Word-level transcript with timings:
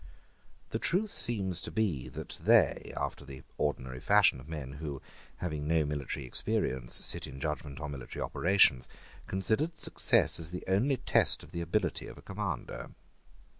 The 0.69 0.79
truth 0.79 1.11
seems 1.11 1.61
to 1.61 1.69
be 1.69 2.07
that 2.07 2.39
they, 2.43 2.91
after 2.97 3.23
the 3.23 3.43
ordinary 3.59 3.99
fashion 3.99 4.39
of 4.39 4.49
men 4.49 4.71
who, 4.81 4.99
having 5.37 5.67
no 5.67 5.85
military 5.85 6.25
experience, 6.25 6.95
sit 6.95 7.27
in 7.27 7.39
judgment 7.39 7.79
on 7.79 7.91
military 7.91 8.23
operations, 8.23 8.89
considered 9.27 9.77
success 9.77 10.39
as 10.39 10.49
the 10.49 10.63
only 10.67 10.97
test 10.97 11.43
of 11.43 11.51
the 11.51 11.61
ability 11.61 12.07
of 12.07 12.17
a 12.17 12.23
commander. 12.23 12.95